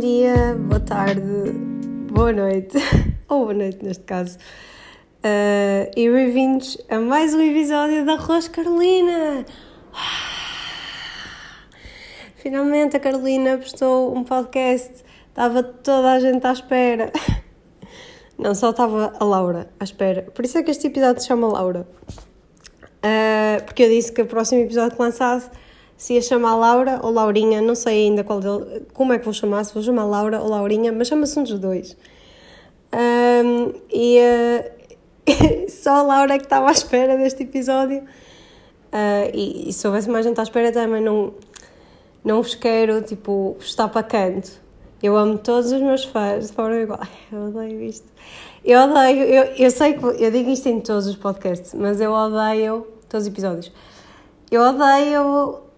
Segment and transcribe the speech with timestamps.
[0.00, 1.20] dia, boa tarde,
[2.10, 2.78] boa noite,
[3.28, 9.44] ou boa noite neste caso, uh, e bem-vindos a mais um episódio da Rosa Carolina.
[12.36, 17.12] Finalmente a Carolina postou um podcast, estava toda a gente à espera.
[18.38, 20.22] Não, só estava a Laura à espera.
[20.22, 21.86] Por isso é que este episódio se chama Laura.
[23.04, 25.50] Uh, porque eu disse que o próximo episódio que lançasse
[26.00, 29.34] se ia chamar Laura ou Laurinha, não sei ainda qual dele, como é que vou
[29.34, 31.94] chamar, se vou chamar Laura ou Laurinha, mas chama-se um dos dois.
[32.90, 37.98] Um, e uh, só a Laura é que estava à espera deste episódio.
[37.98, 41.34] Uh, e, e, se houvesse mais gente à espera também não,
[42.24, 44.52] não vos quero, tipo, estar para canto.
[45.02, 47.00] Eu amo todos os meus fãs de forma igual.
[47.30, 48.08] Eu odeio isto.
[48.64, 52.12] Eu odeio, eu, eu sei que eu digo isto em todos os podcasts, mas eu
[52.12, 53.72] odeio todos os episódios.
[54.50, 55.69] Eu odeio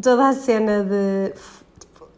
[0.00, 1.32] toda a cena de.
[1.78, 2.08] Tipo,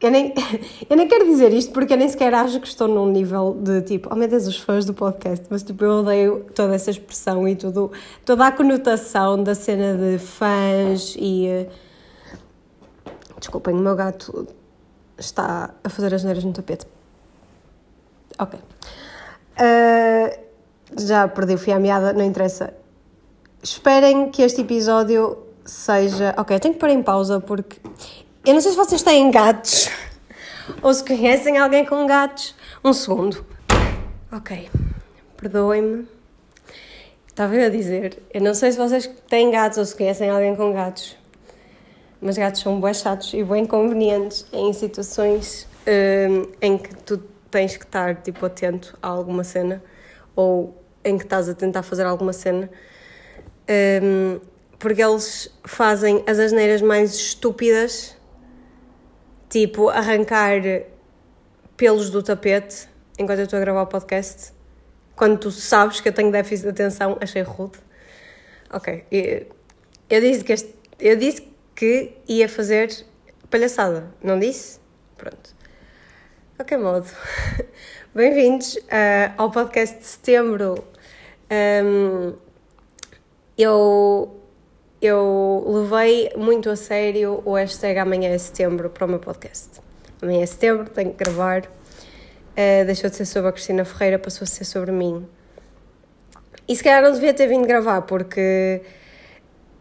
[0.00, 0.34] eu nem,
[0.88, 3.82] eu nem quero dizer isto porque eu nem sequer acho que estou num nível de
[3.82, 7.46] tipo, oh meu Deus, os fãs do podcast, mas tipo, eu odeio toda essa expressão
[7.48, 7.92] e tudo,
[8.24, 11.46] toda a conotação da cena de fãs e.
[11.46, 11.68] Eh,
[13.38, 14.46] desculpem, o meu gato
[15.16, 16.86] está a fazer as neiras no tapete.
[18.38, 18.58] Ok.
[19.58, 20.48] Uh,
[20.96, 22.72] já perdi o fio à meada, não interessa.
[23.62, 26.34] Esperem que este episódio seja.
[26.36, 27.78] Ok, tenho que pôr em pausa porque.
[28.44, 29.90] Eu não sei se vocês têm gatos
[30.82, 32.54] ou se conhecem alguém com gatos.
[32.84, 33.44] Um segundo.
[34.32, 34.70] Ok,
[35.36, 36.08] perdoem-me.
[37.28, 38.20] Estava eu a dizer.
[38.32, 41.16] Eu não sei se vocês têm gatos ou se conhecem alguém com gatos.
[42.20, 47.76] Mas gatos são bem chatos e bem convenientes em situações um, em que tu tens
[47.76, 49.82] que estar tipo atento a alguma cena
[50.34, 52.68] ou em que estás a tentar fazer alguma cena.
[54.02, 54.40] Um,
[54.78, 58.16] porque eles fazem as asneiras mais estúpidas,
[59.48, 60.60] tipo arrancar
[61.76, 62.88] pelos do tapete
[63.18, 64.52] enquanto eu estou a gravar o podcast.
[65.16, 67.78] Quando tu sabes que eu tenho déficit de atenção, achei rude.
[68.72, 69.04] Ok,
[70.08, 73.04] eu disse que, este, eu disse que ia fazer
[73.50, 74.78] palhaçada, não disse?
[75.16, 75.56] Pronto.
[76.56, 77.06] Qualquer modo,
[78.14, 80.84] bem-vindos uh, ao podcast de setembro.
[81.50, 82.34] Um,
[83.56, 84.37] eu
[85.00, 89.80] eu levei muito a sério o hashtag Amanhã é Setembro para o meu podcast.
[90.20, 91.62] Amanhã é Setembro, tenho que gravar.
[91.66, 95.24] Uh, deixou de ser sobre a Cristina Ferreira, passou a ser sobre mim.
[96.66, 98.82] E se calhar não devia ter vindo gravar, porque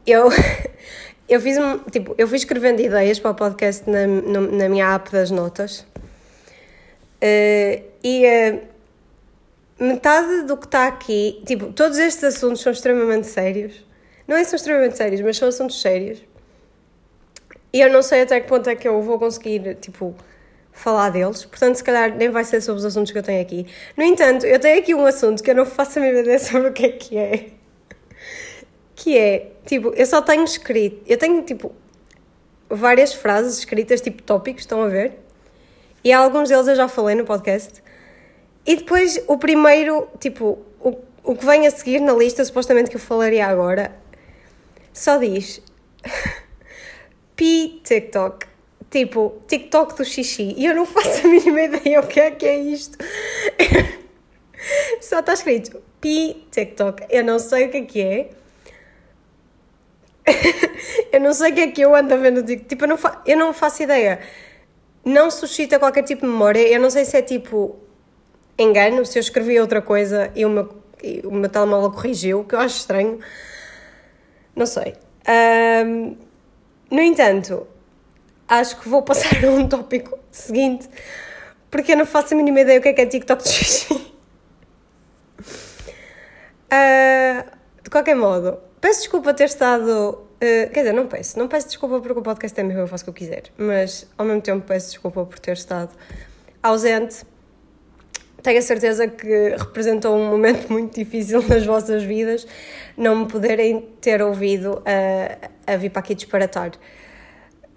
[0.06, 0.30] eu,
[1.28, 1.58] eu fiz
[1.92, 5.80] tipo, eu fui escrevendo ideias para o podcast na, na minha app das notas.
[7.20, 8.62] Uh, e uh,
[9.84, 13.87] metade do que está aqui, tipo, todos estes assuntos são extremamente sérios
[14.28, 16.22] não é são extremamente sérios, mas são assuntos sérios.
[17.72, 20.16] E eu não sei até que ponto é que eu vou conseguir, tipo,
[20.72, 21.46] falar deles.
[21.46, 23.66] Portanto, se calhar nem vai ser sobre os assuntos que eu tenho aqui.
[23.96, 26.70] No entanto, eu tenho aqui um assunto que eu não faço a minha ideia sobre
[26.70, 27.48] o que é que é.
[28.96, 31.72] Que é, tipo, eu só tenho escrito, eu tenho, tipo,
[32.70, 35.20] várias frases escritas, tipo, tópicos, estão a ver?
[36.04, 37.84] E alguns deles eu já falei no podcast.
[38.66, 42.96] E depois, o primeiro, tipo, o, o que vem a seguir na lista, supostamente que
[42.96, 43.96] eu falaria agora,
[44.98, 45.62] só diz
[47.36, 48.48] Pi TikTok.
[48.90, 50.56] Tipo, TikTok do xixi.
[50.58, 52.98] E eu não faço a mínima ideia o que é que é isto.
[55.02, 57.06] Só está escrito Pi TikTok.
[57.10, 58.30] Eu não sei o que é que é.
[61.14, 62.68] eu não sei o que é que eu ando a ver no TikTok.
[62.70, 64.20] Tipo, eu não, fa eu não faço ideia.
[65.06, 66.68] Não suscita qualquer tipo de memória.
[66.68, 67.78] Eu não sei se é tipo
[68.58, 70.70] engano, se eu escrevi outra coisa e o meu,
[71.04, 73.20] e o meu telemóvel corrigiu, que eu acho estranho.
[74.58, 74.96] Não sei.
[75.86, 76.18] Um,
[76.90, 77.68] no entanto,
[78.48, 80.90] acho que vou passar a um tópico seguinte,
[81.70, 83.94] porque eu não faço a mínima ideia o que é que é TikTok de xixi.
[86.74, 87.44] Uh,
[87.84, 90.26] de qualquer modo, peço desculpa ter estado.
[90.38, 91.38] Uh, quer dizer, não peço.
[91.38, 93.44] Não peço desculpa porque o podcast é meu, eu faço o que eu quiser.
[93.58, 95.92] Mas ao mesmo tempo peço desculpa por ter estado
[96.64, 97.24] ausente
[98.48, 102.48] tenho a certeza que representou um momento muito difícil nas vossas vidas
[102.96, 106.72] não me poderem ter ouvido a, a vir para aqui disparatar.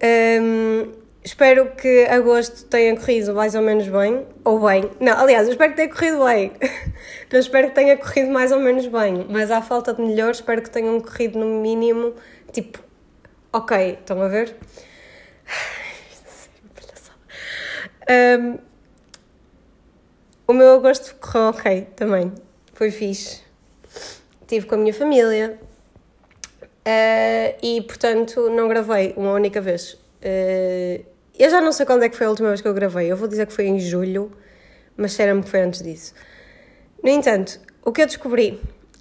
[0.00, 0.92] Um,
[1.24, 4.88] espero que agosto tenha corrido mais ou menos bem, ou bem.
[5.00, 6.52] Não, aliás, eu espero que tenha corrido bem.
[7.32, 10.62] Não espero que tenha corrido mais ou menos bem, mas à falta de melhor, espero
[10.62, 12.14] que tenham corrido no mínimo,
[12.52, 12.78] tipo,
[13.52, 14.54] ok, estão a ver?
[18.10, 18.69] Um,
[20.50, 22.32] o meu agosto correu ok também.
[22.74, 23.40] Foi fixe.
[24.42, 25.58] Estive com a minha família
[26.62, 29.92] uh, e, portanto, não gravei uma única vez.
[29.92, 31.04] Uh,
[31.38, 33.10] Eu já não sei quando é que foi a última vez que eu gravei.
[33.10, 34.32] Eu vou dizer que foi em julho,
[34.96, 36.14] mas será-me que foi antes disso.
[37.02, 38.60] No entanto, o que eu descobri,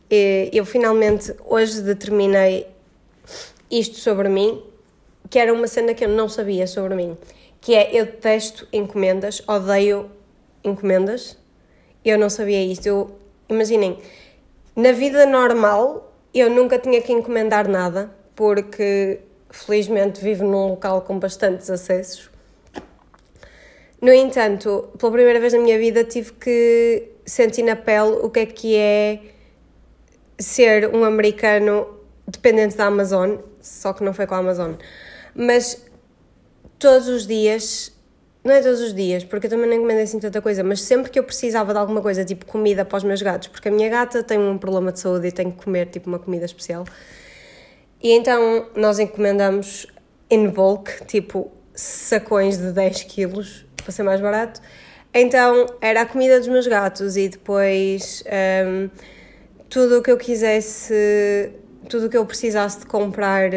[0.09, 2.67] eh, eu finalmente hoje determinei
[3.71, 4.63] isto sobre mim,
[5.29, 7.17] que era uma cena que eu não sabia sobre mim,
[7.59, 10.09] que é eu detesto encomendas, odeio
[10.63, 11.38] encomendas.
[12.03, 12.85] Eu não sabia isto.
[12.87, 13.15] Eu,
[13.49, 13.99] imaginem,
[14.75, 19.19] na vida normal eu nunca tinha que encomendar nada, porque
[19.49, 22.29] felizmente vivo num local com bastantes acessos.
[24.01, 28.39] No entanto, pela primeira vez na minha vida tive que sentir na pele o que
[28.39, 29.19] é que é
[30.37, 31.85] ser um americano
[32.25, 34.73] dependente da Amazon, só que não foi com a Amazon.
[35.35, 35.85] Mas
[36.77, 37.91] todos os dias,
[38.43, 41.11] não é todos os dias, porque eu também não encomendei assim tanta coisa, mas sempre
[41.11, 43.89] que eu precisava de alguma coisa, tipo comida para os meus gatos, porque a minha
[43.89, 46.85] gata tem um problema de saúde e tem que comer tipo uma comida especial.
[48.01, 49.87] E então nós encomendamos
[50.31, 54.61] in bulk, tipo sacões de 10 quilos, para ser mais barato.
[55.13, 58.23] Então era a comida dos meus gatos e depois
[58.65, 58.89] um,
[59.69, 61.51] tudo o que eu quisesse,
[61.89, 63.49] tudo o que eu precisasse de comprar,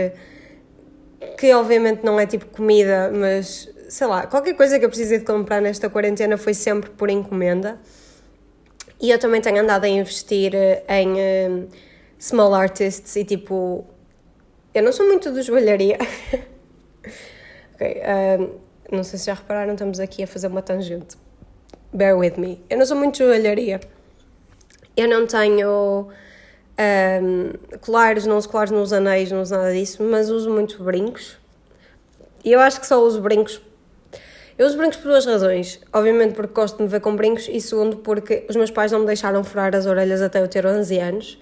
[1.38, 5.25] que obviamente não é tipo comida, mas sei lá, qualquer coisa que eu precisei de
[5.27, 7.79] comprar nesta quarentena foi sempre por encomenda.
[8.99, 10.55] E eu também tenho andado a investir
[10.89, 11.69] em um,
[12.19, 13.85] small artists e tipo.
[14.73, 15.99] Eu não sou muito de joalharia.
[17.75, 18.03] ok,
[18.91, 21.19] um, não sei se já repararam, estamos aqui a fazer uma tangente.
[21.93, 22.65] Bear with me.
[22.71, 23.79] Eu não sou muito de joalharia.
[24.97, 26.09] Eu não tenho
[26.81, 31.37] um, colares, não uso colares, não anéis, não uso nada disso, mas uso muito brincos.
[32.43, 33.61] E eu acho que só uso brincos.
[34.62, 35.81] Eu uso brincos por duas razões.
[35.93, 39.00] Obviamente porque gosto de me ver com brincos e segundo porque os meus pais não
[39.00, 41.37] me deixaram furar as orelhas até eu ter 11 anos.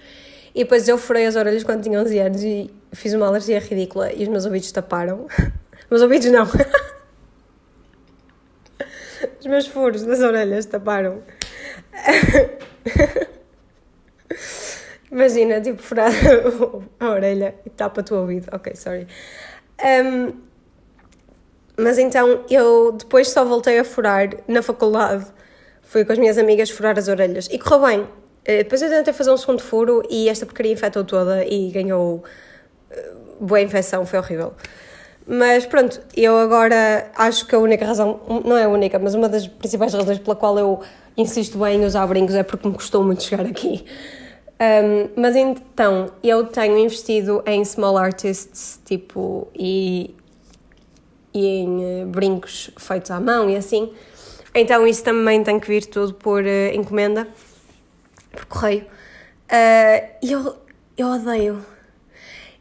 [0.55, 4.11] E depois eu furei as orelhas quando tinha 11 anos e fiz uma alergia ridícula
[4.11, 5.27] e os meus ouvidos taparam.
[5.91, 6.47] meus ouvidos não.
[9.39, 11.21] os meus furos das orelhas taparam.
[15.11, 16.11] Imagina, tipo, furar
[16.99, 18.47] a orelha e tapa-te o ouvido.
[18.51, 19.05] Ok, sorry.
[19.79, 20.49] Um,
[21.81, 25.25] mas então eu depois só voltei a furar na faculdade.
[25.81, 27.99] Fui com as minhas amigas furar as orelhas e correu bem.
[28.01, 28.07] Uh,
[28.45, 32.23] depois eu tentei fazer um segundo furo e esta porcaria infectou toda e ganhou
[32.91, 34.53] uh, boa infecção, foi horrível.
[35.27, 39.29] Mas pronto, eu agora acho que a única razão, não é a única, mas uma
[39.29, 40.81] das principais razões pela qual eu
[41.15, 43.85] insisto bem em usar brincos é porque me custou muito chegar aqui.
[44.61, 50.15] Um, mas então, eu tenho investido em small artists, tipo, e,
[51.33, 53.93] e em uh, brincos feitos à mão e assim.
[54.53, 57.27] Então, isso também tem que vir tudo por uh, encomenda,
[58.31, 58.85] por correio.
[59.51, 60.57] Uh, eu,
[60.97, 61.65] eu odeio.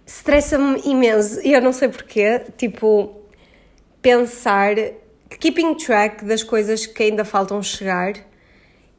[0.06, 2.42] Estressa-me imenso e eu não sei porquê.
[2.56, 3.20] Tipo,
[4.02, 4.74] pensar,
[5.38, 8.14] keeping track das coisas que ainda faltam chegar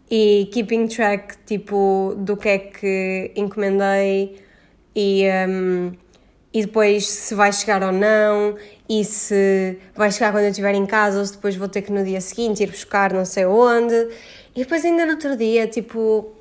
[0.10, 4.42] e keeping track tipo do que é que encomendei
[4.94, 5.94] e, um,
[6.54, 8.56] e depois se vai chegar ou não
[8.90, 11.92] e se vai chegar quando eu estiver em casa ou se depois vou ter que
[11.92, 13.96] no dia seguinte ir buscar não sei onde.
[14.56, 16.34] E depois ainda no outro dia tipo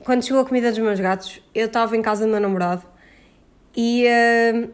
[0.00, 2.82] quando chegou a comida dos meus gatos eu estava em casa do meu namorado
[3.76, 4.70] e uh,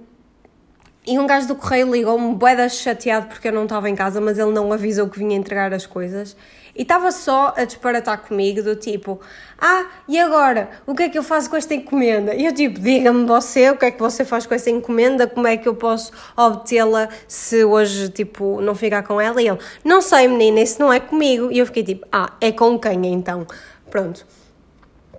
[1.06, 4.38] e um gajo do correio ligou-me boeda chateado porque eu não estava em casa mas
[4.38, 6.36] ele não avisou que vinha entregar as coisas
[6.74, 9.20] e estava só a disparatar comigo, do tipo,
[9.60, 10.70] ah, e agora?
[10.86, 12.34] O que é que eu faço com esta encomenda?
[12.34, 15.26] E eu tipo, diga-me você, o que é que você faz com esta encomenda?
[15.26, 19.42] Como é que eu posso obtê-la se hoje, tipo, não ficar com ela?
[19.42, 21.52] E ele, não sei menina, isso não é comigo.
[21.52, 23.46] E eu fiquei tipo, ah, é com quem então?
[23.90, 24.26] Pronto.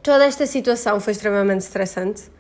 [0.02, 2.33] Toda esta situação foi extremamente estressante.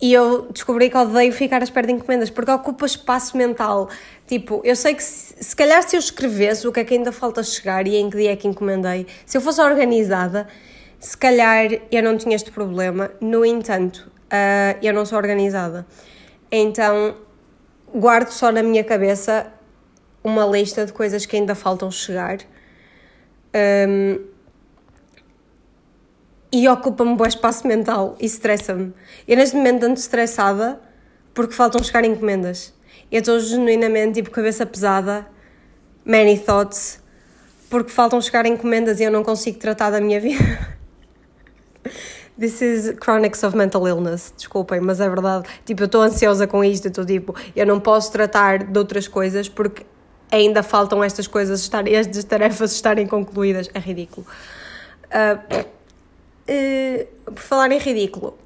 [0.00, 3.88] E eu descobri que odeio ficar à espera de encomendas porque ocupa espaço mental.
[4.26, 7.12] Tipo, eu sei que se, se calhar se eu escrevesse o que é que ainda
[7.12, 10.48] falta chegar e em que dia é que encomendei, se eu fosse organizada,
[10.98, 13.10] se calhar eu não tinha este problema.
[13.20, 15.86] No entanto, uh, eu não sou organizada.
[16.50, 17.16] Então,
[17.94, 19.52] guardo só na minha cabeça
[20.24, 22.38] uma lista de coisas que ainda faltam chegar.
[23.88, 24.20] Um,
[26.52, 28.92] e ocupa-me bom espaço mental e estressa-me.
[29.26, 30.80] Eu neste momento ando estressada
[31.32, 32.74] porque faltam chegar encomendas.
[33.10, 35.26] Eu estou genuinamente tipo cabeça pesada,
[36.04, 37.02] many thoughts,
[37.68, 40.38] porque faltam chegar encomendas e eu não consigo tratar da minha vida.
[42.38, 45.46] This is chronics of mental illness, desculpem, mas é verdade.
[45.64, 49.06] Tipo, eu estou ansiosa com isto, eu estou tipo, eu não posso tratar de outras
[49.06, 49.84] coisas porque
[50.32, 53.68] ainda faltam estas coisas, estarem, estas tarefas estarem concluídas.
[53.74, 54.26] É ridículo.
[55.06, 55.66] Uh,
[56.50, 58.36] uh, por falar em ridículo,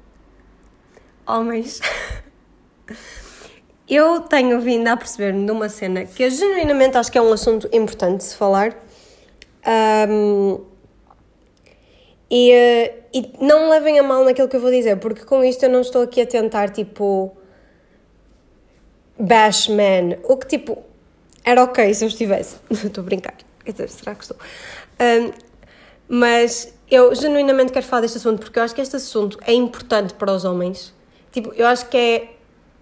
[1.25, 1.81] homens.
[3.89, 7.33] eu tenho vindo a perceber-me de uma cena que eu genuinamente acho que é um
[7.33, 8.75] assunto importante de se falar.
[10.09, 10.59] Um,
[12.29, 15.63] e, eh, e não levem a mal naquilo que eu vou dizer, porque com isto
[15.63, 17.35] eu não estou aqui a tentar, tipo,
[19.17, 20.17] bash man.
[20.23, 20.83] O que, tipo,
[21.43, 22.57] era ok se eu estivesse.
[22.71, 23.35] estou a brincar.
[23.63, 24.37] Quer dizer, será que estou?
[24.99, 25.31] Um,
[26.07, 30.13] mas eu genuinamente quero falar deste assunto porque eu acho que este assunto é importante
[30.13, 30.93] para os homens.
[31.31, 32.29] Tipo, eu acho que é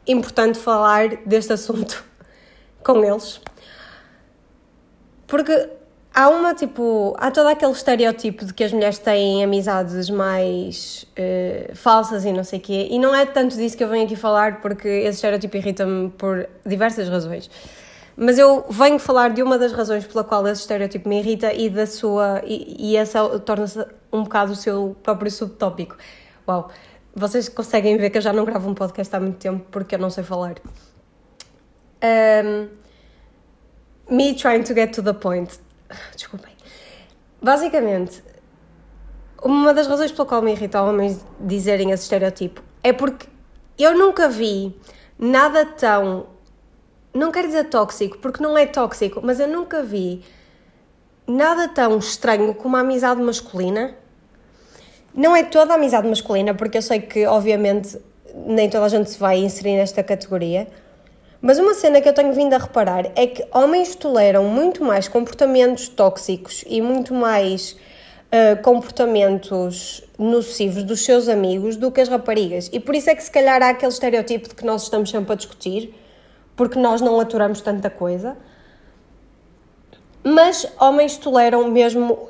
[0.07, 2.03] importante falar deste assunto
[2.83, 3.41] com eles.
[5.25, 5.69] Porque
[6.13, 11.75] há uma, tipo, há todo aquele estereótipo de que as mulheres têm amizades mais uh,
[11.75, 14.15] falsas e não sei o quê, e não é tanto disso que eu venho aqui
[14.15, 17.49] falar, porque esse estereótipo irrita-me por diversas razões.
[18.15, 21.69] Mas eu venho falar de uma das razões pela qual esse estereótipo me irrita e
[21.69, 22.41] da sua.
[22.45, 25.95] e, e essa torna-se um bocado o seu próprio subtópico.
[26.47, 26.69] Uau!
[27.15, 29.99] Vocês conseguem ver que eu já não gravo um podcast há muito tempo porque eu
[29.99, 30.55] não sei falar.
[32.03, 32.69] Um,
[34.09, 35.59] me trying to get to the point.
[36.15, 36.53] Desculpem.
[37.41, 38.23] Basicamente,
[39.43, 43.27] uma das razões pela qual me irrita homens dizerem esse estereotipo é porque
[43.77, 44.75] eu nunca vi
[45.17, 46.32] nada tão.
[47.13, 50.23] Não quero dizer tóxico, porque não é tóxico, mas eu nunca vi
[51.27, 53.95] nada tão estranho como a amizade masculina
[55.13, 57.97] não é toda a amizade masculina, porque eu sei que, obviamente,
[58.47, 60.67] nem toda a gente se vai inserir nesta categoria.
[61.39, 65.07] Mas uma cena que eu tenho vindo a reparar é que homens toleram muito mais
[65.07, 72.69] comportamentos tóxicos e muito mais uh, comportamentos nocivos dos seus amigos do que as raparigas.
[72.73, 75.33] E por isso é que, se calhar, há aquele estereotipo de que nós estamos sempre
[75.33, 75.93] a discutir,
[76.55, 78.37] porque nós não aturamos tanta coisa.
[80.23, 82.29] Mas homens toleram mesmo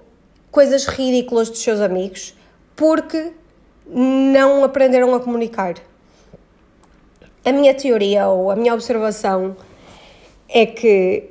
[0.52, 2.36] coisas ridículas dos seus amigos
[2.76, 3.34] porque
[3.88, 5.76] não aprenderam a comunicar.
[7.46, 9.56] A minha teoria ou a minha observação
[10.48, 11.30] é que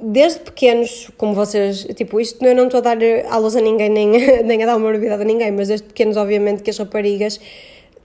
[0.00, 2.98] desde pequenos, como vocês, tipo, isto eu não estou a dar
[3.30, 4.08] aulas a ninguém, nem,
[4.44, 7.40] nem a dar uma novidade a ninguém, mas desde pequenos, obviamente, que as raparigas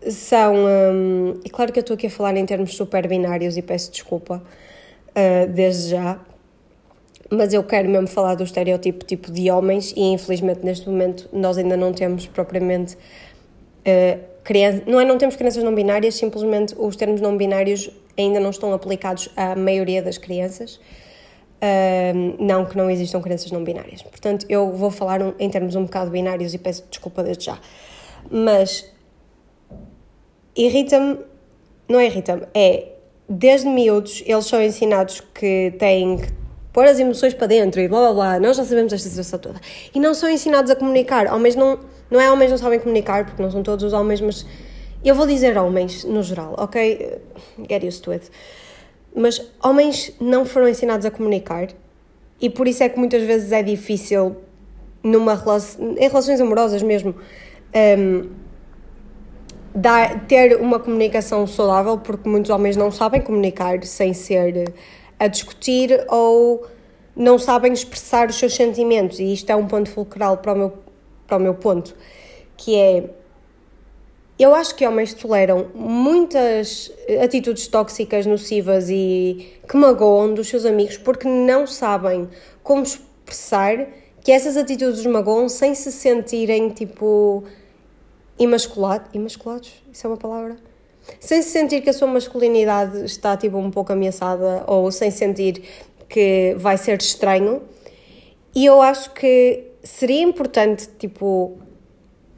[0.09, 0.55] são.
[0.55, 3.91] Hum, e claro que eu estou aqui a falar em termos super binários e peço
[3.91, 4.41] desculpa
[5.09, 6.19] uh, desde já,
[7.29, 11.57] mas eu quero mesmo falar do estereótipo tipo de homens e infelizmente neste momento nós
[11.57, 16.95] ainda não temos propriamente uh, criança, não é não temos crianças não binárias, simplesmente os
[16.95, 20.79] termos não binários ainda não estão aplicados à maioria das crianças.
[21.63, 24.01] Uh, não que não existam crianças não binárias.
[24.01, 27.59] Portanto, eu vou falar um, em termos um bocado binários e peço desculpa desde já.
[28.31, 28.91] Mas
[30.55, 31.19] irrita-me,
[31.87, 32.87] não é irrita-me, é
[33.27, 36.27] desde miúdos eles são ensinados que têm que
[36.73, 39.59] pôr as emoções para dentro e blá blá blá, nós já sabemos esta situação toda.
[39.93, 41.33] E não são ensinados a comunicar.
[41.33, 41.79] Homens não,
[42.09, 44.45] não é homens não sabem comunicar, porque não são todos os homens, mas
[45.03, 47.19] eu vou dizer homens no geral, ok?
[47.69, 48.29] Get used to it.
[49.15, 51.67] Mas homens não foram ensinados a comunicar
[52.39, 54.37] e por isso é que muitas vezes é difícil
[55.03, 57.15] numa relação, em relações amorosas mesmo,
[57.97, 58.29] um,
[59.73, 64.73] dar, ter uma comunicação saudável, porque muitos homens não sabem comunicar sem ser
[65.19, 66.65] a discutir ou
[67.15, 69.19] não sabem expressar os seus sentimentos.
[69.19, 70.73] E isto é um ponto fulcral para o meu,
[71.27, 71.95] para o meu ponto,
[72.57, 73.03] que é.
[74.39, 76.91] Eu acho que homens toleram muitas
[77.23, 82.27] atitudes tóxicas, nocivas e que magoam dos seus amigos porque não sabem
[82.63, 83.87] como expressar
[84.23, 87.43] que essas atitudes magoam sem se sentirem tipo
[88.43, 89.07] imasculados.
[89.13, 89.71] Imasculados?
[89.91, 90.57] Isso é uma palavra?
[91.19, 95.63] sem sentir que a sua masculinidade está tipo um pouco ameaçada ou sem sentir
[96.07, 97.61] que vai ser estranho.
[98.53, 101.57] E eu acho que seria importante, tipo,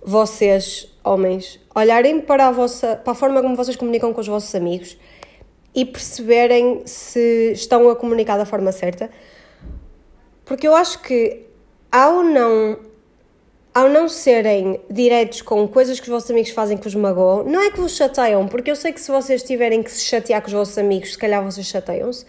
[0.02, 4.54] vocês, homens, olharem para a, vossa, para a forma como vocês comunicam com os vossos
[4.54, 4.98] amigos
[5.74, 9.10] e perceberem se estão a comunicar da forma certa.
[10.46, 11.48] Porque eu acho que
[11.92, 12.78] ao não
[13.74, 17.60] ao não serem diretos com coisas que os vossos amigos fazem que vos magoam, não
[17.62, 20.48] é que vos chateiam, porque eu sei que se vocês tiverem que se chatear com
[20.48, 22.26] os vossos amigos, se calhar vocês chateiam-se,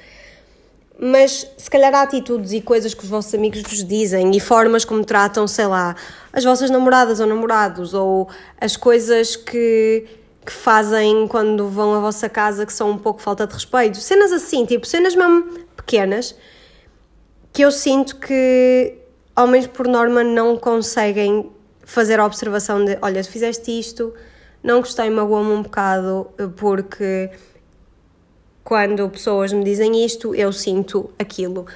[0.99, 4.85] mas se calhar há atitudes e coisas que os vossos amigos vos dizem e formas
[4.85, 5.95] como tratam, sei lá,
[6.33, 10.07] as vossas namoradas ou namorados, ou as coisas que,
[10.47, 13.99] que fazem quando vão à vossa casa que são um pouco falta de respeito.
[13.99, 16.35] Cenas assim, tipo, cenas mesmo pequenas
[17.53, 19.04] que eu sinto que
[19.37, 21.51] homens, por norma, não conseguem
[21.83, 24.15] fazer a observação de: olha, se fizeste isto,
[24.63, 27.31] não gostei, magoou-me um bocado, porque
[28.63, 31.67] quando pessoas me dizem isto, eu sinto aquilo.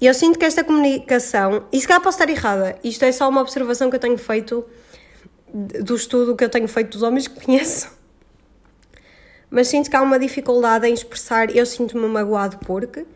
[0.00, 3.28] E eu sinto que esta comunicação, e se calhar posso estar errada, isto é só
[3.28, 4.64] uma observação que eu tenho feito
[5.54, 7.90] do estudo que eu tenho feito dos homens que conheço.
[9.48, 13.06] mas sinto que há uma dificuldade em expressar eu sinto-me magoado porque.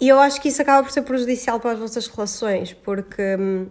[0.00, 3.66] E eu acho que isso acaba por ser prejudicial para as vossas relações, porque hum,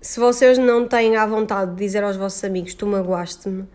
[0.00, 3.66] se vocês não têm a vontade de dizer aos vossos amigos tu magoaste-me,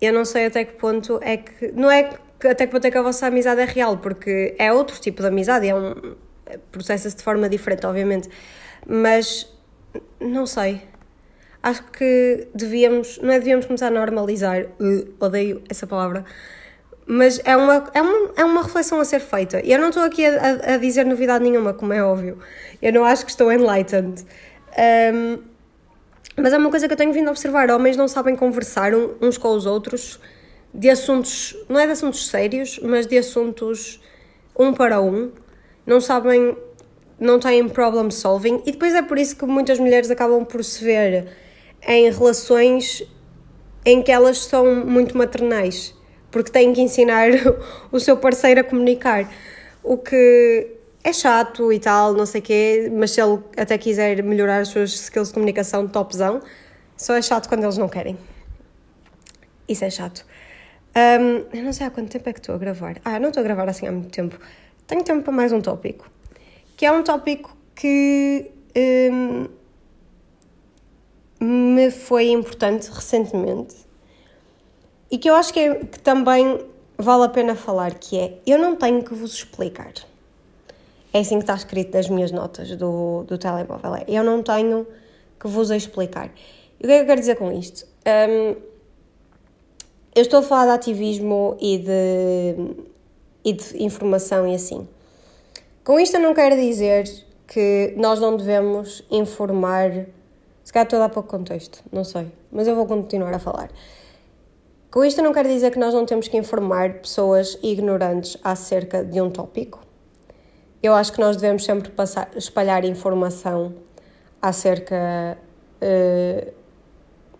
[0.00, 1.70] eu não sei até que ponto é que.
[1.72, 4.72] Não é que até que ponto é que a vossa amizade é real, porque é
[4.72, 6.16] outro tipo de amizade, é um.
[6.72, 8.28] processa-se de forma diferente, obviamente.
[8.84, 9.48] Mas
[10.20, 10.82] não sei.
[11.62, 13.18] Acho que devíamos.
[13.22, 14.66] Não é devíamos começar a normalizar.
[14.80, 16.24] Uh, odeio essa palavra.
[17.14, 19.60] Mas é uma, é, uma, é uma reflexão a ser feita.
[19.62, 22.38] E eu não estou aqui a, a dizer novidade nenhuma, como é óbvio.
[22.80, 24.24] Eu não acho que estou enlightened.
[25.12, 25.38] Um,
[26.38, 29.36] mas é uma coisa que eu tenho vindo a observar: homens não sabem conversar uns
[29.36, 30.18] com os outros
[30.72, 34.00] de assuntos, não é de assuntos sérios, mas de assuntos
[34.58, 35.32] um para um.
[35.84, 36.56] Não sabem,
[37.20, 38.62] não têm problem solving.
[38.64, 41.28] E depois é por isso que muitas mulheres acabam por se ver
[41.86, 43.06] em relações
[43.84, 45.94] em que elas são muito maternais,
[46.32, 47.28] porque têm que ensinar
[47.92, 49.30] o seu parceiro a comunicar.
[49.84, 50.68] O que
[51.04, 54.68] é chato e tal, não sei o quê, mas se ele até quiser melhorar as
[54.68, 56.40] suas skills de comunicação, topzão,
[56.96, 58.18] só é chato quando eles não querem.
[59.68, 60.24] Isso é chato.
[60.96, 62.96] Um, eu não sei há quanto tempo é que estou a gravar.
[63.04, 64.38] Ah, não estou a gravar assim há muito tempo.
[64.86, 66.10] Tenho tempo para mais um tópico,
[66.76, 69.48] que é um tópico que um,
[71.40, 73.74] me foi importante recentemente
[75.12, 76.58] e que eu acho que, é, que também
[76.98, 79.92] vale a pena falar, que é, eu não tenho que vos explicar
[81.12, 83.94] é assim que está escrito nas minhas notas do, do telemóvel.
[83.96, 84.86] É, eu não tenho
[85.38, 86.30] que vos explicar.
[86.80, 87.86] E o que é que eu quero dizer com isto?
[88.06, 88.56] Um,
[90.14, 92.86] eu estou a falar de ativismo e de,
[93.44, 94.88] e de informação e assim.
[95.84, 97.04] Com isto eu não quero dizer
[97.46, 100.06] que nós não devemos informar.
[100.64, 103.68] Se calhar estou a dar pouco contexto, não sei, mas eu vou continuar a falar.
[104.92, 109.20] Com isto não quero dizer que nós não temos que informar pessoas ignorantes acerca de
[109.20, 109.82] um tópico
[110.82, 113.72] eu acho que nós devemos sempre passar, espalhar informação
[114.40, 115.38] acerca
[115.80, 116.52] uh,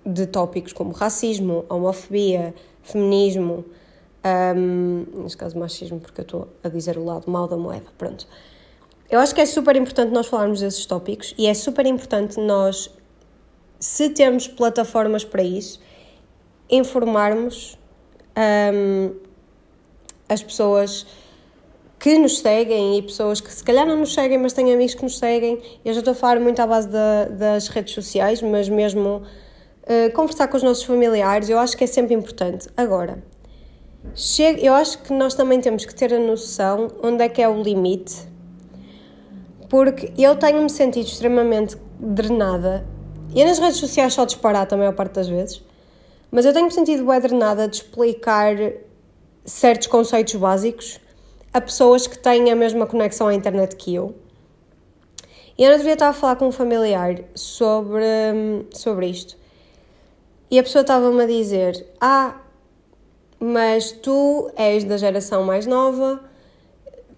[0.07, 3.65] de tópicos como racismo, homofobia, feminismo,
[4.57, 8.27] um, neste caso machismo, porque eu estou a dizer o lado mau da moeda, pronto.
[9.11, 12.89] Eu acho que é super importante nós falarmos desses tópicos e é super importante nós,
[13.81, 15.81] se temos plataformas para isso,
[16.71, 17.79] informarmos
[18.75, 19.15] um,
[20.29, 21.07] as pessoas
[21.99, 25.03] que nos seguem e pessoas que se calhar não nos seguem, mas têm amigos que
[25.05, 25.61] nos seguem.
[25.85, 29.23] Eu já estou a falar muito à base da, das redes sociais, mas mesmo
[29.83, 32.69] uh, conversar com os nossos familiares, eu acho que é sempre importante.
[32.77, 33.23] Agora,
[34.17, 37.49] chega, eu acho que nós também temos que ter a noção onde é que é
[37.49, 38.17] o limite,
[39.69, 42.85] porque eu tenho-me sentido extremamente drenada,
[43.33, 45.63] e nas redes sociais só disparar também a parte das vezes,
[46.33, 48.57] mas eu tenho-me sentido bem drenada de explicar
[49.45, 50.99] certos conceitos básicos
[51.53, 54.15] a pessoas que têm a mesma conexão à internet que eu.
[55.59, 58.03] E eu não devia estar a falar com um familiar sobre,
[58.73, 59.37] sobre isto.
[60.51, 62.41] E a pessoa estava-me a dizer: Ah,
[63.39, 66.19] mas tu és da geração mais nova,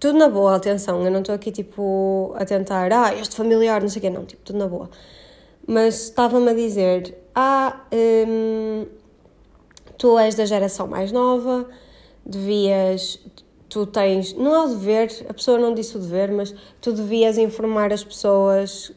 [0.00, 3.88] tudo na boa, atenção, eu não estou aqui tipo a tentar, ah, este familiar, não
[3.88, 4.90] sei o quê, não, tipo, tudo na boa.
[5.66, 8.86] Mas estava-me a dizer: Ah, hum,
[9.98, 11.68] tu és da geração mais nova,
[12.24, 13.18] devias,
[13.68, 17.38] tu tens, não é o dever, a pessoa não disse o dever, mas tu devias
[17.38, 18.92] informar as pessoas,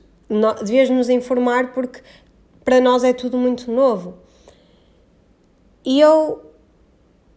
[0.64, 2.02] devias nos informar porque
[2.64, 4.16] para nós é tudo muito novo.
[5.86, 6.52] E eu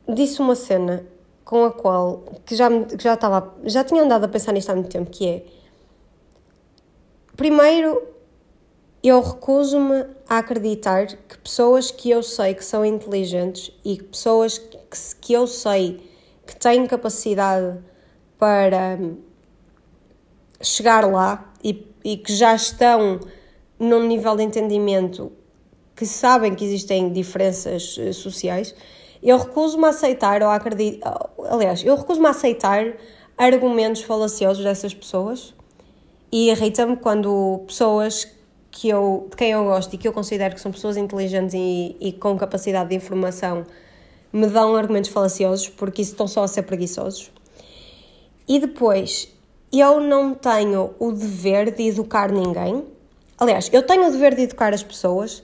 [0.08, 1.06] disse uma cena
[1.44, 4.74] com a qual, que já, que já estava, já tinha andado a pensar nisto há
[4.74, 5.44] muito tempo, que é,
[7.36, 8.02] primeiro,
[9.02, 14.78] eu recuso-me a acreditar que pessoas que eu sei que são inteligentes e pessoas que,
[15.20, 16.08] que eu sei
[16.46, 17.78] que têm capacidade
[18.38, 18.98] para
[20.60, 23.20] chegar lá e, e que já estão
[23.78, 25.32] num nível de entendimento
[25.96, 28.74] que sabem que existem diferenças eh, sociais,
[29.22, 31.30] eu recuso-me a aceitar ou a acreditar.
[31.50, 32.94] Aliás, eu recuso-me a aceitar
[33.36, 35.54] argumentos falaciosos dessas pessoas
[36.32, 38.26] e irrita-me quando pessoas
[38.70, 41.96] que eu, de quem eu gosto e que eu considero que são pessoas inteligentes e,
[42.00, 43.66] e com capacidade de informação
[44.32, 47.32] me dão argumentos falaciosos, porque isso estão só a ser preguiçosos.
[48.46, 49.28] E depois,
[49.72, 52.84] eu não tenho o dever de educar ninguém.
[53.38, 55.42] Aliás, eu tenho o dever de educar as pessoas,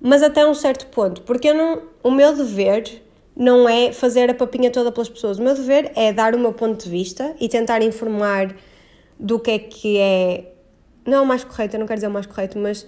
[0.00, 3.02] mas até um certo ponto, porque eu não, o meu dever
[3.36, 5.38] não é fazer a papinha toda pelas pessoas.
[5.38, 8.54] O meu dever é dar o meu ponto de vista e tentar informar
[9.18, 10.53] do que é que é.
[11.06, 12.86] Não é o mais correto, eu não quero dizer o mais correto, mas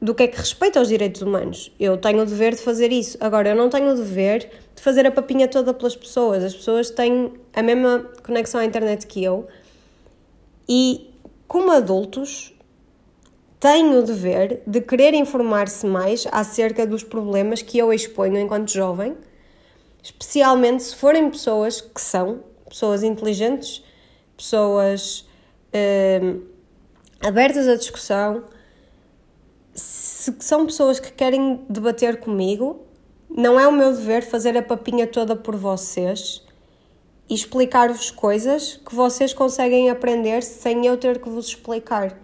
[0.00, 1.72] do que é que respeita aos direitos humanos.
[1.80, 3.16] Eu tenho o dever de fazer isso.
[3.20, 6.44] Agora, eu não tenho o dever de fazer a papinha toda pelas pessoas.
[6.44, 9.46] As pessoas têm a mesma conexão à internet que eu
[10.68, 11.10] e,
[11.48, 12.54] como adultos,
[13.58, 19.16] têm o dever de querer informar-se mais acerca dos problemas que eu exponho enquanto jovem,
[20.02, 23.82] especialmente se forem pessoas que são pessoas inteligentes,
[24.36, 25.26] pessoas
[25.72, 26.20] eh,
[27.20, 28.44] abertas à discussão
[29.74, 32.80] se são pessoas que querem debater comigo,
[33.30, 36.42] não é o meu dever fazer a papinha toda por vocês
[37.28, 42.18] e explicar-vos coisas que vocês conseguem aprender sem eu ter que vos explicar.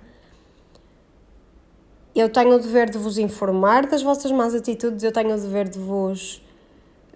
[2.15, 5.69] Eu tenho o dever de vos informar das vossas más atitudes, eu tenho o dever
[5.69, 6.43] de vos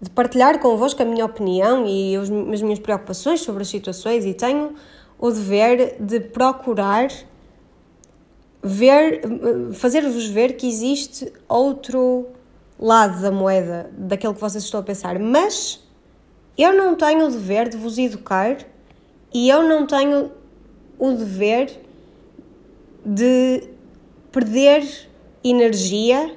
[0.01, 2.29] de partilhar convosco a minha opinião e as
[2.61, 4.75] minhas preocupações sobre as situações e tenho
[5.19, 7.09] o dever de procurar
[8.67, 9.23] ver,
[9.75, 12.27] fazer-vos ver que existe outro
[12.79, 15.83] lado da moeda daquilo que vocês estão a pensar, mas
[16.59, 18.59] eu não tenho o dever de vos educar
[19.33, 20.33] e eu não tenho
[20.99, 21.71] o dever
[23.05, 23.63] de
[24.33, 25.09] perder
[25.45, 26.37] energia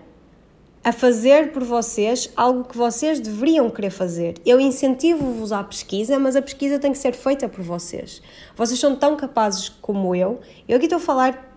[0.83, 4.35] a fazer por vocês algo que vocês deveriam querer fazer.
[4.45, 8.21] Eu incentivo-vos à pesquisa, mas a pesquisa tem que ser feita por vocês.
[8.55, 10.39] Vocês são tão capazes como eu.
[10.67, 11.48] Eu aqui estou a falar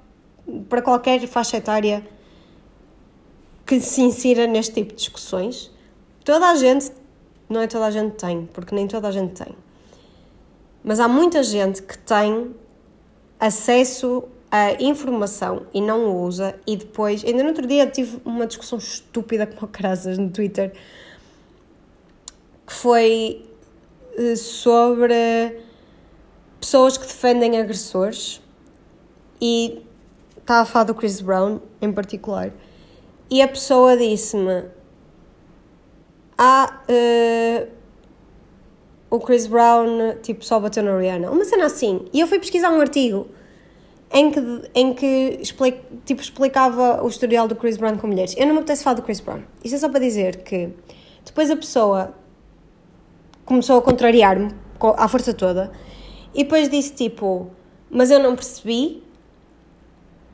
[0.68, 2.07] para qualquer faixa etária
[3.66, 5.70] que se insira neste tipo de discussões.
[6.24, 6.92] Toda a gente,
[7.48, 9.55] não é toda a gente tem, porque nem toda a gente tem,
[10.85, 12.55] mas há muita gente que tem
[13.38, 18.46] acesso a informação e não o usa, e depois, ainda no outro dia tive uma
[18.46, 20.72] discussão estúpida com carasas no Twitter
[22.66, 23.44] que foi
[24.18, 25.59] eh, sobre
[26.61, 28.40] pessoas que defendem agressores
[29.40, 29.83] e
[30.42, 32.52] estava a falar do Chris Brown em particular,
[33.31, 34.64] e a pessoa disse-me:
[36.37, 37.68] Ah, uh,
[39.11, 41.31] o Chris Brown tipo, só bateu na Rihanna.
[41.31, 42.07] Uma cena assim.
[42.12, 43.26] E eu fui pesquisar um artigo
[44.12, 44.40] em que,
[44.74, 45.40] em que
[46.05, 48.35] tipo, explicava o historial do Chris Brown com mulheres.
[48.37, 49.40] Eu não me apetece falar do Chris Brown.
[49.64, 50.70] Isto é só para dizer que
[51.24, 52.14] depois a pessoa
[53.44, 54.50] começou a contrariar-me
[54.96, 55.72] à força toda
[56.35, 57.50] e depois disse tipo,
[57.90, 59.02] mas eu não percebi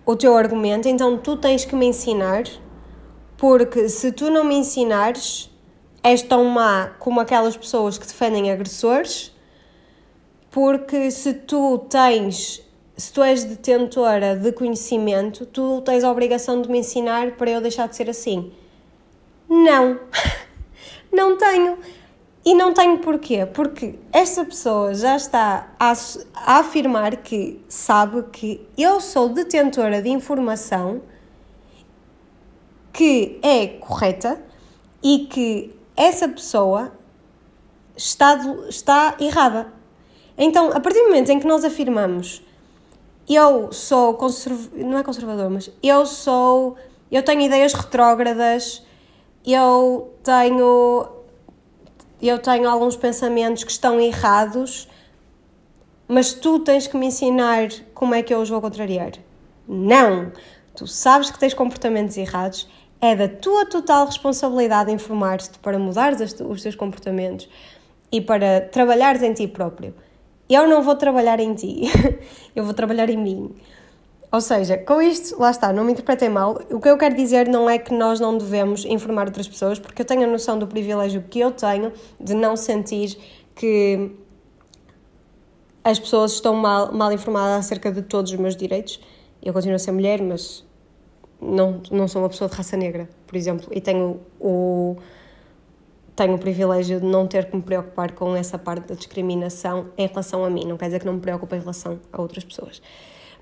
[0.08, 2.44] o teu argumento, então tu tens que me ensinar,
[3.36, 5.50] porque se tu não me ensinares,
[6.02, 9.36] és tão má como aquelas pessoas que defendem agressores,
[10.50, 12.66] porque se tu tens,
[12.96, 17.60] se tu és detentora de conhecimento, tu tens a obrigação de me ensinar para eu
[17.60, 18.50] deixar de ser assim.
[19.46, 20.00] Não,
[21.12, 21.76] não tenho.
[22.44, 25.92] E não tenho porquê, porque esta pessoa já está a,
[26.34, 31.02] a, afirmar que sabe que eu sou detentora de informação
[32.92, 34.40] que é correta
[35.02, 36.92] e que essa pessoa
[37.96, 39.72] está, está errada.
[40.36, 42.42] Então, a partir do momento em que nós afirmamos
[43.28, 46.76] eu sou conservador, não é conservador, mas eu sou,
[47.10, 48.82] eu tenho ideias retrógradas,
[49.46, 51.06] eu tenho
[52.26, 54.88] eu tenho alguns pensamentos que estão errados,
[56.08, 59.12] mas tu tens que me ensinar como é que eu os vou contrariar.
[59.68, 60.32] Não!
[60.74, 62.68] Tu sabes que tens comportamentos errados,
[63.00, 67.48] é da tua total responsabilidade informar-te para mudar os teus comportamentos
[68.10, 69.94] e para trabalhares em ti próprio.
[70.48, 71.82] Eu não vou trabalhar em ti,
[72.56, 73.54] eu vou trabalhar em mim.
[74.30, 76.60] Ou seja, com isto, lá está, não me interpretem mal.
[76.70, 80.02] O que eu quero dizer não é que nós não devemos informar outras pessoas, porque
[80.02, 83.16] eu tenho a noção do privilégio que eu tenho de não sentir
[83.54, 84.10] que
[85.82, 89.00] as pessoas estão mal, mal informadas acerca de todos os meus direitos.
[89.42, 90.62] Eu continuo a ser mulher, mas
[91.40, 94.96] não, não sou uma pessoa de raça negra, por exemplo, e tenho o,
[96.14, 100.06] tenho o privilégio de não ter que me preocupar com essa parte da discriminação em
[100.06, 100.66] relação a mim.
[100.66, 102.82] Não quer dizer que não me preocupe em relação a outras pessoas.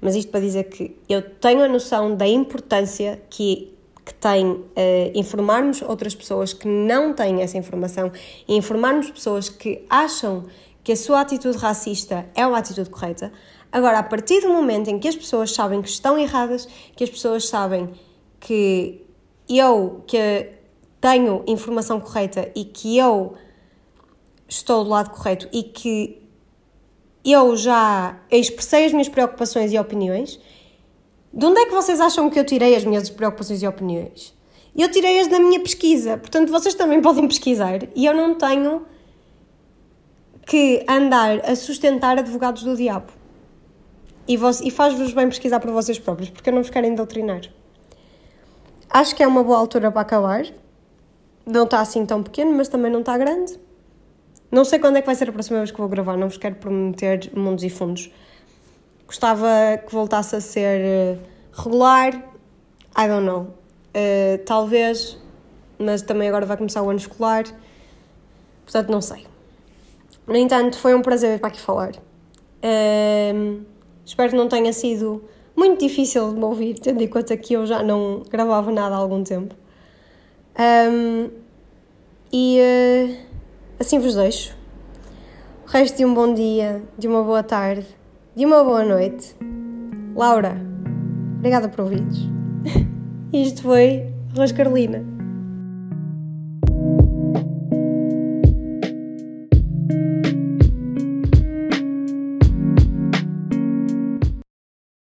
[0.00, 3.72] Mas isto para dizer que eu tenho a noção da importância que,
[4.04, 4.66] que tem uh,
[5.14, 8.12] informarmos outras pessoas que não têm essa informação
[8.46, 10.44] e informarmos pessoas que acham
[10.85, 13.32] que a sua atitude racista é uma atitude correta.
[13.72, 17.11] Agora, a partir do momento em que as pessoas sabem que estão erradas, que as
[17.11, 17.90] pessoas sabem
[18.38, 19.04] que
[19.48, 20.52] eu que
[21.00, 23.35] tenho informação correta e que eu
[24.48, 26.25] estou do lado correto e que
[27.32, 30.40] eu já expressei as minhas preocupações e opiniões.
[31.32, 34.34] De onde é que vocês acham que eu tirei as minhas preocupações e opiniões?
[34.76, 38.86] Eu tirei-as da minha pesquisa, portanto vocês também podem pesquisar e eu não tenho
[40.46, 43.12] que andar a sustentar advogados do diabo.
[44.28, 47.42] E, e faz-vos bem pesquisar por vocês próprios, porque eu não vos quero doutrinar.
[48.88, 50.46] Acho que é uma boa altura para acabar.
[51.44, 53.58] Não está assim tão pequeno, mas também não está grande.
[54.57, 56.38] Não sei quando é que vai ser a próxima vez que vou gravar, não vos
[56.38, 58.11] quero prometer mundos e fundos.
[59.07, 59.47] Gostava
[59.87, 61.19] que voltasse a ser eh,
[61.53, 62.14] regular.
[62.97, 63.55] I don't know.
[63.95, 65.19] Uh, talvez,
[65.79, 67.45] mas também agora vai começar o ano escolar.
[68.64, 69.27] Portanto, não sei.
[70.27, 71.92] No entanto, foi um prazer vir para aqui falar.
[72.64, 73.61] Uh,
[74.07, 75.23] espero que não tenha sido
[75.55, 78.99] muito difícil de me ouvir, tendo em conta que eu já não gravava nada há
[78.99, 79.55] algum tempo.
[80.59, 81.29] Um,
[82.33, 83.36] e uh,
[83.78, 84.56] assim vos deixo.
[85.66, 87.86] O resto de um bom dia, de uma boa tarde,
[88.34, 89.34] de uma boa noite.
[90.14, 90.56] Laura,
[91.38, 92.18] obrigada por ouvires.
[93.32, 95.15] Isto foi Rose Carolina.